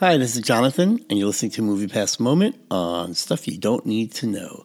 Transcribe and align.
Hi, 0.00 0.16
this 0.16 0.34
is 0.34 0.40
Jonathan, 0.40 1.04
and 1.10 1.18
you're 1.18 1.26
listening 1.26 1.50
to 1.50 1.60
Movie 1.60 1.86
Pass 1.86 2.18
Moment 2.18 2.56
on 2.70 3.12
Stuff 3.12 3.46
You 3.46 3.58
Don't 3.58 3.84
Need 3.84 4.12
to 4.12 4.26
Know. 4.26 4.64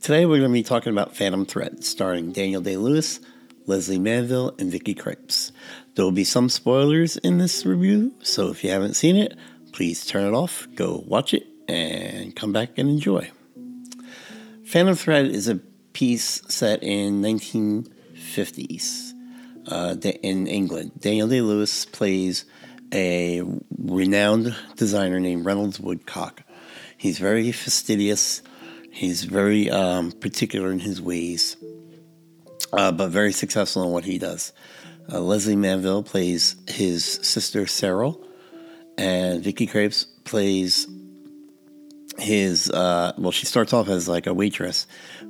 Today 0.00 0.26
we're 0.26 0.40
going 0.40 0.50
to 0.50 0.52
be 0.52 0.64
talking 0.64 0.92
about 0.92 1.16
Phantom 1.16 1.46
Thread, 1.46 1.84
starring 1.84 2.32
Daniel 2.32 2.60
Day 2.60 2.76
Lewis, 2.76 3.20
Lesley 3.66 4.00
Manville, 4.00 4.56
and 4.58 4.72
Vicky 4.72 4.96
Krieps. 4.96 5.52
There 5.94 6.04
will 6.04 6.10
be 6.10 6.24
some 6.24 6.48
spoilers 6.48 7.16
in 7.18 7.38
this 7.38 7.64
review, 7.64 8.12
so 8.24 8.48
if 8.48 8.64
you 8.64 8.70
haven't 8.70 8.94
seen 8.94 9.14
it, 9.14 9.36
please 9.70 10.04
turn 10.04 10.26
it 10.26 10.36
off, 10.36 10.66
go 10.74 11.04
watch 11.06 11.32
it, 11.32 11.46
and 11.68 12.34
come 12.34 12.52
back 12.52 12.70
and 12.76 12.90
enjoy. 12.90 13.30
Phantom 14.64 14.96
Thread 14.96 15.26
is 15.26 15.46
a 15.48 15.60
piece 15.92 16.42
set 16.48 16.82
in 16.82 17.22
1950s 17.22 19.12
uh, 19.68 19.94
in 20.24 20.48
England. 20.48 20.90
Daniel 20.98 21.28
Day 21.28 21.40
Lewis 21.40 21.84
plays 21.84 22.46
a 22.92 23.42
renowned 23.82 24.54
designer 24.76 25.18
named 25.18 25.44
Reynolds 25.44 25.80
Woodcock. 25.80 26.42
He's 26.96 27.18
very 27.18 27.50
fastidious. 27.52 28.42
He's 28.90 29.24
very 29.24 29.70
um, 29.70 30.12
particular 30.12 30.70
in 30.70 30.78
his 30.78 31.00
ways, 31.00 31.56
uh, 32.72 32.92
but 32.92 33.08
very 33.08 33.32
successful 33.32 33.82
in 33.82 33.90
what 33.90 34.04
he 34.04 34.18
does. 34.18 34.52
Uh, 35.10 35.20
Lesley 35.20 35.56
Manville 35.56 36.02
plays 36.02 36.56
his 36.68 37.04
sister 37.04 37.66
Cyril, 37.66 38.24
and 38.96 39.42
Vicky 39.42 39.66
Krieps 39.66 40.06
plays 40.24 40.86
his. 42.18 42.70
Uh, 42.70 43.12
well, 43.18 43.32
she 43.32 43.46
starts 43.46 43.72
off 43.72 43.88
as 43.88 44.08
like 44.08 44.26
a 44.26 44.34
waitress, 44.34 44.86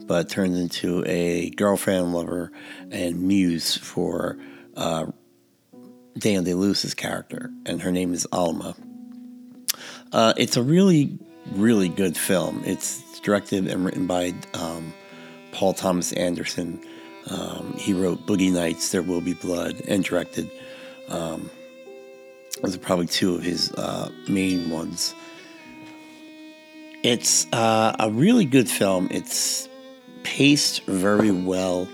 but 0.06 0.28
turns 0.28 0.58
into 0.58 1.04
a 1.06 1.50
girlfriend, 1.50 2.12
lover, 2.12 2.52
and 2.90 3.22
muse 3.22 3.76
for 3.76 4.36
uh, 4.76 5.06
Daniel 6.22 6.44
Day 6.44 6.54
Lewis's 6.54 6.94
character, 6.94 7.50
and 7.66 7.82
her 7.82 7.90
name 7.90 8.14
is 8.14 8.28
Alma. 8.30 8.76
Uh, 10.12 10.32
it's 10.36 10.56
a 10.56 10.62
really, 10.62 11.18
really 11.54 11.88
good 11.88 12.16
film. 12.16 12.62
It's 12.64 13.18
directed 13.20 13.66
and 13.66 13.84
written 13.84 14.06
by 14.06 14.32
um, 14.54 14.94
Paul 15.50 15.72
Thomas 15.72 16.12
Anderson. 16.12 16.80
Um, 17.28 17.74
he 17.76 17.92
wrote 17.92 18.24
Boogie 18.24 18.52
Nights, 18.52 18.92
There 18.92 19.02
Will 19.02 19.20
Be 19.20 19.34
Blood, 19.34 19.82
and 19.88 20.04
directed. 20.04 20.48
Um, 21.08 21.50
those 22.62 22.76
are 22.76 22.80
probably 22.80 23.06
two 23.06 23.34
of 23.34 23.42
his 23.42 23.72
uh, 23.72 24.08
main 24.28 24.70
ones. 24.70 25.16
It's 27.02 27.52
uh, 27.52 27.96
a 27.98 28.10
really 28.10 28.44
good 28.44 28.70
film. 28.70 29.08
It's 29.10 29.68
paced 30.22 30.84
very 30.84 31.32
well. 31.32 31.88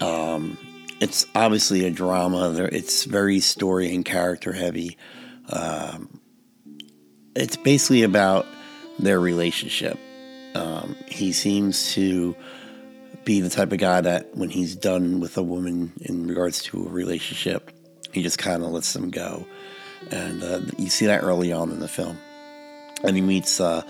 Um, 0.00 0.58
it's 1.00 1.26
obviously 1.34 1.86
a 1.86 1.90
drama. 1.90 2.52
It's 2.70 3.04
very 3.04 3.40
story 3.40 3.94
and 3.94 4.04
character 4.04 4.52
heavy. 4.52 4.98
Um, 5.48 6.20
it's 7.34 7.56
basically 7.56 8.02
about 8.02 8.46
their 8.98 9.18
relationship. 9.18 9.98
Um, 10.54 10.96
he 11.06 11.32
seems 11.32 11.94
to 11.94 12.36
be 13.24 13.40
the 13.40 13.48
type 13.48 13.72
of 13.72 13.78
guy 13.78 14.00
that 14.02 14.36
when 14.36 14.50
he's 14.50 14.76
done 14.76 15.20
with 15.20 15.36
a 15.38 15.42
woman 15.42 15.92
in 16.02 16.26
regards 16.26 16.62
to 16.64 16.86
a 16.86 16.88
relationship, 16.88 17.70
he 18.12 18.22
just 18.22 18.38
kind 18.38 18.62
of 18.62 18.70
lets 18.70 18.92
them 18.92 19.10
go. 19.10 19.46
And 20.10 20.42
uh, 20.42 20.60
you 20.76 20.90
see 20.90 21.06
that 21.06 21.22
early 21.22 21.52
on 21.52 21.70
in 21.70 21.80
the 21.80 21.88
film. 21.88 22.18
And 23.02 23.16
he 23.16 23.22
meets 23.22 23.60
uh, 23.60 23.82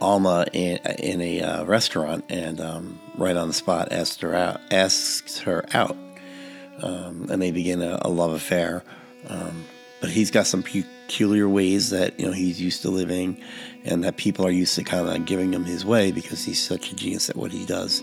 Alma 0.00 0.46
in, 0.52 0.78
in 0.98 1.20
a 1.20 1.42
uh, 1.42 1.64
restaurant 1.64 2.24
and 2.30 2.60
um, 2.60 2.98
right 3.16 3.36
on 3.36 3.48
the 3.48 3.54
spot 3.54 3.92
asks 3.92 4.18
her 4.18 4.34
out. 4.34 4.60
Asks 4.70 5.40
her 5.40 5.64
out 5.74 5.96
um, 6.82 7.28
and 7.30 7.40
they 7.40 7.50
begin 7.50 7.82
a, 7.82 7.98
a 8.02 8.08
love 8.08 8.32
affair. 8.32 8.82
Um, 9.28 9.64
but 10.00 10.10
he's 10.10 10.30
got 10.30 10.46
some 10.46 10.62
peculiar 10.62 11.48
ways 11.48 11.90
that 11.90 12.18
you 12.20 12.26
know 12.26 12.32
he's 12.32 12.60
used 12.60 12.82
to 12.82 12.90
living, 12.90 13.40
and 13.84 14.04
that 14.04 14.16
people 14.16 14.46
are 14.46 14.50
used 14.50 14.74
to 14.74 14.84
kind 14.84 15.08
of 15.08 15.24
giving 15.24 15.52
him 15.52 15.64
his 15.64 15.84
way 15.84 16.12
because 16.12 16.44
he's 16.44 16.62
such 16.62 16.92
a 16.92 16.94
genius 16.94 17.30
at 17.30 17.36
what 17.36 17.52
he 17.52 17.64
does. 17.64 18.02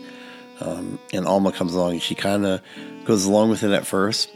Um, 0.61 0.99
and 1.13 1.27
Alma 1.27 1.51
comes 1.51 1.73
along, 1.73 1.93
and 1.93 2.01
she 2.01 2.15
kind 2.15 2.45
of 2.45 2.61
goes 3.05 3.25
along 3.25 3.49
with 3.49 3.63
it 3.63 3.71
at 3.71 3.85
first, 3.85 4.29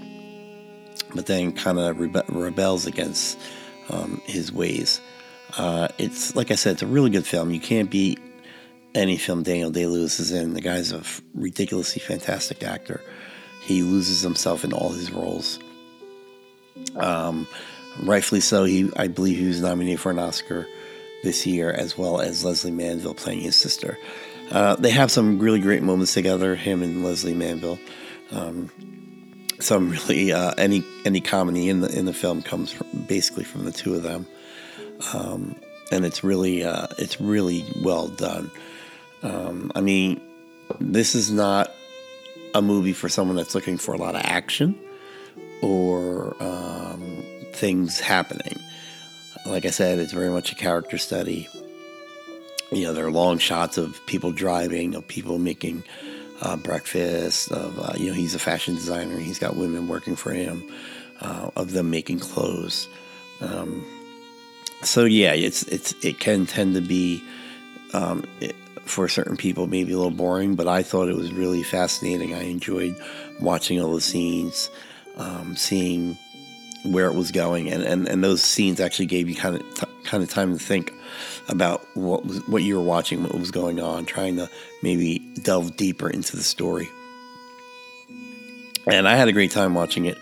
but 1.14 1.26
then 1.26 1.54
kind 1.54 1.80
of 1.80 1.98
rebe- 1.98 2.26
rebels 2.28 2.86
against 2.86 3.40
um, 3.90 4.22
his 4.26 4.52
ways. 4.52 5.02
Uh, 5.58 5.88
it's 5.98 6.36
like 6.36 6.52
I 6.52 6.56
said, 6.56 6.74
it's 6.74 6.82
a 6.82 6.88
really 6.88 7.10
good 7.10 7.26
film. 7.26 7.52
You 7.52 7.60
can't 7.60 7.90
beat 7.90 8.20
any 8.94 9.18
film 9.18 9.44
Daniel 9.44 9.72
Day 9.72 9.86
Lewis 9.88 10.20
is 10.20 10.32
in. 10.32 10.54
The 10.54 10.62
guy's 10.62 10.92
a 10.92 11.02
ridiculously 11.34 12.02
fantastic 12.02 12.64
actor. 12.64 13.02
He 13.66 13.82
loses 13.82 14.22
himself 14.22 14.64
in 14.64 14.74
all 14.74 14.90
his 14.90 15.12
roles. 15.12 15.60
Um, 16.96 17.48
rightfully 18.04 18.42
so. 18.42 18.64
He, 18.64 18.92
I 18.96 19.08
believe, 19.08 19.38
he 19.38 19.48
was 19.48 19.62
nominated 19.62 20.00
for 20.00 20.12
an 20.12 20.20
Oscar 20.20 20.68
this 21.24 21.46
year, 21.48 21.72
as 21.72 21.98
well 21.98 22.22
as 22.22 22.46
Lesley 22.46 22.72
Manville 22.72 23.16
playing 23.16 23.42
his 23.42 23.56
sister. 23.56 23.98
Uh, 24.52 24.76
they 24.76 24.92
have 24.92 25.10
some 25.10 25.40
really 25.40 25.60
great 25.60 25.82
moments 25.82 26.14
together, 26.14 26.56
him 26.56 26.84
and 26.84 27.04
Lesley 27.04 27.34
Manville. 27.34 27.80
Um, 28.32 28.70
some 29.60 29.90
really 29.90 30.32
uh, 30.32 30.54
any 30.58 30.84
any 31.06 31.22
comedy 31.22 31.70
in 31.70 31.82
the 31.82 31.98
in 31.98 32.06
the 32.06 32.14
film 32.14 32.42
comes 32.42 32.72
from, 32.72 32.88
basically 33.08 33.44
from 33.44 33.66
the 33.66 33.72
two 33.72 33.96
of 33.96 34.04
them, 34.04 34.28
um, 35.14 35.56
and 35.92 36.06
it's 36.06 36.24
really 36.24 36.64
uh, 36.64 36.88
it's 37.00 37.20
really 37.20 37.66
well 37.82 38.08
done. 38.10 38.52
Um, 39.24 39.72
I 39.74 39.82
mean, 39.82 40.22
this 40.80 41.16
is 41.16 41.32
not 41.32 41.72
a 42.56 42.62
movie 42.62 42.94
for 42.94 43.10
someone 43.10 43.36
that's 43.36 43.54
looking 43.54 43.78
for 43.78 43.94
a 43.94 43.98
lot 43.98 44.16
of 44.16 44.22
action 44.24 44.80
or 45.62 46.42
um, 46.42 47.24
things 47.52 48.00
happening. 48.00 48.58
Like 49.46 49.66
I 49.66 49.70
said, 49.70 50.00
it's 50.00 50.14
very 50.14 50.30
much 50.30 50.54
a 50.54 50.56
character 50.56 50.98
study. 50.98 51.50
You 52.72 52.86
know, 52.86 52.94
there 52.94 53.06
are 53.06 53.12
long 53.12 53.38
shots 53.38 53.78
of 53.78 54.00
people 54.08 54.32
driving, 54.32 54.96
of 54.96 55.06
people 55.08 55.38
making 55.38 55.84
uh, 56.42 56.56
breakfast. 56.56 57.52
Of 57.52 57.78
uh, 57.78 57.94
you 57.98 58.08
know, 58.08 58.14
he's 58.14 58.34
a 58.34 58.40
fashion 58.40 58.74
designer. 58.76 59.18
He's 59.18 59.38
got 59.38 59.58
women 59.58 59.88
working 59.90 60.16
for 60.16 60.32
him. 60.32 60.64
Uh, 61.22 61.50
of 61.56 61.72
them 61.74 61.90
making 61.90 62.20
clothes. 62.20 62.88
Um, 63.42 63.86
so 64.82 65.06
yeah, 65.06 65.34
it's 65.34 65.64
it's 65.64 65.94
it 66.04 66.20
can 66.20 66.46
tend 66.46 66.76
to 66.76 66.82
be 66.82 67.22
um, 67.94 68.26
it, 68.42 68.56
for 68.86 69.08
certain 69.08 69.36
people 69.36 69.68
maybe 69.68 69.92
a 69.92 69.98
little 69.98 70.12
boring, 70.12 70.56
but 70.56 70.68
I 70.68 70.84
thought 70.84 71.10
it 71.10 71.16
was 71.16 71.34
really 71.34 71.64
fascinating. 71.64 72.34
I 72.34 72.44
enjoyed 72.44 72.96
watching 73.40 73.82
all 73.82 73.94
the 73.94 74.02
scenes, 74.02 74.70
um, 75.18 75.56
seeing 75.56 76.18
where 76.84 77.08
it 77.08 77.16
was 77.16 77.32
going, 77.32 77.70
and, 77.72 77.84
and, 77.84 78.08
and 78.08 78.24
those 78.24 78.44
scenes 78.44 78.80
actually 78.80 79.08
gave 79.08 79.28
you 79.28 79.36
kind 79.36 79.56
of 79.56 79.62
t- 79.74 79.88
kind 80.04 80.22
of 80.22 80.30
time 80.30 80.54
to 80.58 80.64
think 80.64 80.94
about 81.50 81.86
what 81.96 82.26
was 82.26 82.48
what 82.48 82.64
you 82.64 82.78
were 82.78 82.84
watching, 82.84 83.24
what 83.24 83.34
was 83.34 83.52
going 83.52 83.80
on, 83.80 84.06
trying 84.06 84.36
to 84.38 84.50
maybe 84.84 85.20
delve 85.42 85.76
deeper 85.76 86.10
into 86.10 86.36
the 86.36 86.44
story. 86.44 86.88
And 88.88 89.08
I 89.08 89.16
had 89.16 89.28
a 89.28 89.34
great 89.34 89.52
time 89.52 89.74
watching 89.74 90.06
it. 90.06 90.18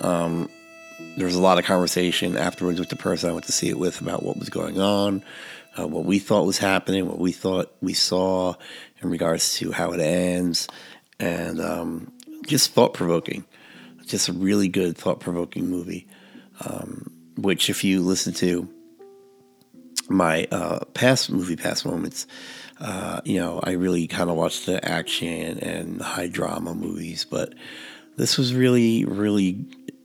Um, 0.00 0.48
there 1.16 1.26
was 1.26 1.34
a 1.34 1.42
lot 1.42 1.58
of 1.58 1.64
conversation 1.64 2.36
afterwards 2.36 2.80
with 2.80 2.88
the 2.88 2.96
person 2.96 3.28
I 3.28 3.32
went 3.32 3.46
to 3.46 3.52
see 3.52 3.68
it 3.68 3.78
with 3.78 4.00
about 4.00 4.22
what 4.22 4.38
was 4.38 4.48
going 4.48 4.80
on, 4.80 5.22
uh, 5.78 5.86
what 5.86 6.04
we 6.04 6.18
thought 6.18 6.46
was 6.46 6.58
happening, 6.58 7.06
what 7.06 7.18
we 7.18 7.32
thought 7.32 7.74
we 7.80 7.94
saw 7.94 8.54
in 9.02 9.10
regards 9.10 9.54
to 9.58 9.72
how 9.72 9.92
it 9.92 10.00
ends, 10.00 10.68
and 11.20 11.60
um, 11.60 12.12
just 12.46 12.72
thought 12.72 12.94
provoking. 12.94 13.44
Just 14.06 14.28
a 14.28 14.32
really 14.32 14.68
good 14.68 14.96
thought 14.96 15.20
provoking 15.20 15.68
movie. 15.68 16.06
Um, 16.64 17.12
which, 17.36 17.70
if 17.70 17.84
you 17.84 18.00
listen 18.02 18.32
to 18.34 18.68
my 20.08 20.48
uh, 20.50 20.84
past 20.94 21.30
movie 21.30 21.56
past 21.56 21.86
moments, 21.86 22.26
uh, 22.80 23.20
you 23.24 23.38
know, 23.38 23.60
I 23.62 23.72
really 23.72 24.06
kind 24.06 24.30
of 24.30 24.36
watched 24.36 24.66
the 24.66 24.84
action 24.84 25.58
and 25.58 26.00
high 26.00 26.28
drama 26.28 26.74
movies, 26.74 27.24
but 27.24 27.54
this 28.16 28.38
was 28.38 28.54
really, 28.54 29.04
really 29.04 29.64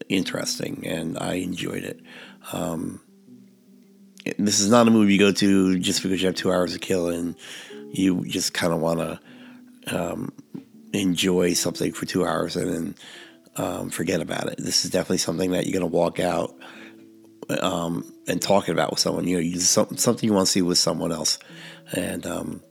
interesting, 0.10 0.84
and 0.86 1.18
I 1.18 1.36
enjoyed 1.36 1.84
it. 1.84 2.00
Um, 2.52 3.02
this 4.48 4.60
is 4.60 4.70
not 4.70 4.88
a 4.88 4.92
movie 4.92 5.14
you 5.14 5.20
go 5.20 5.32
to 5.32 5.80
just 5.80 6.04
because 6.04 6.22
you 6.22 6.28
have 6.28 6.36
two 6.36 6.52
hours 6.52 6.74
to 6.74 6.80
kill 6.80 7.10
and 7.10 7.36
you 7.92 8.26
just 8.26 8.54
kind 8.54 8.74
of 8.74 8.80
want 8.80 9.00
to 9.00 9.20
um, 9.96 10.32
enjoy 10.94 11.54
something 11.54 11.92
for 11.92 12.06
two 12.06 12.26
hours 12.26 12.56
and 12.56 12.74
then 12.74 12.96
um, 13.56 13.90
forget 13.90 14.22
about 14.22 14.48
it. 14.48 14.56
This 14.58 14.86
is 14.86 14.92
definitely 14.92 15.18
something 15.18 15.52
that 15.52 15.66
you're 15.66 15.80
going 15.80 15.90
to 15.90 15.96
walk 15.96 16.20
out 16.20 16.56
um, 17.62 18.12
and 18.28 18.42
talking 18.42 18.74
about 18.74 18.92
with 18.92 19.00
someone. 19.00 19.28
You 19.28 19.38
know, 19.38 19.42
you 19.42 19.60
some, 19.60 19.98
something 19.98 20.28
you 20.28 20.34
want 20.34 20.48
to 20.48 20.52
see 20.52 20.62
with 20.62 20.78
someone 20.78 21.12
else, 21.12 21.38
and 21.96 22.26
um, 22.26 22.62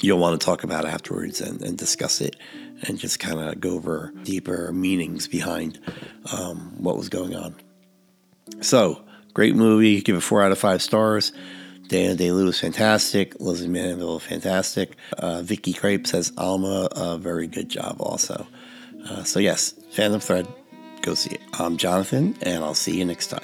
you'll 0.00 0.18
want 0.18 0.40
to 0.40 0.44
talk 0.44 0.64
about 0.64 0.84
afterwards 0.84 1.40
and, 1.40 1.60
and 1.62 1.76
discuss 1.76 2.20
it 2.20 2.36
and 2.82 2.98
just 2.98 3.18
kind 3.18 3.40
of 3.40 3.60
go 3.60 3.70
over 3.70 4.12
deeper 4.22 4.72
meanings 4.72 5.26
behind 5.26 5.80
um, 6.32 6.74
what 6.78 6.96
was 6.96 7.08
going 7.08 7.34
on. 7.34 7.54
So, 8.60 9.04
Great 9.34 9.56
movie. 9.56 10.00
Give 10.00 10.16
it 10.16 10.20
four 10.20 10.42
out 10.42 10.52
of 10.52 10.58
five 10.58 10.80
stars. 10.80 11.32
Dana 11.88 12.14
Day 12.14 12.30
Lewis, 12.30 12.60
fantastic. 12.60 13.34
Lesley 13.40 13.68
Manville, 13.68 14.18
fantastic. 14.18 14.96
Uh, 15.18 15.42
Vicky 15.42 15.74
Krieps 15.74 16.08
says 16.08 16.32
Alma, 16.38 16.88
a 16.92 17.18
very 17.18 17.46
good 17.46 17.68
job 17.68 17.96
also. 18.00 18.46
Uh, 19.08 19.22
so, 19.22 19.38
yes, 19.38 19.74
Phantom 19.90 20.20
Thread, 20.20 20.46
go 21.02 21.14
see 21.14 21.34
it. 21.34 21.42
I'm 21.52 21.76
Jonathan, 21.76 22.36
and 22.40 22.64
I'll 22.64 22.74
see 22.74 22.96
you 22.96 23.04
next 23.04 23.26
time. 23.26 23.43